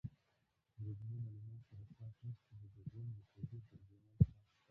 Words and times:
بریدمنه، 0.75 1.25
له 1.33 1.39
ما 1.51 1.57
سره 1.67 1.83
ساعت 1.97 2.15
نشته، 2.27 2.53
د 2.61 2.65
جګړن 2.75 3.07
د 3.15 3.19
کوټې 3.33 3.59
پر 3.67 3.77
دېوال 3.83 4.03
ساعت 4.17 4.27
شته. 4.37 4.49